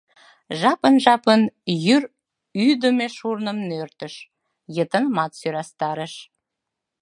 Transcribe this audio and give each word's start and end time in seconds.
Жапын-жапын 0.59 1.41
йӱр 1.85 2.03
ӱдымӧ 2.67 3.07
шурным 3.17 3.57
нӧртыш, 3.69 4.13
йытынымат 4.75 5.31
сӧрастарыш. 5.39 6.13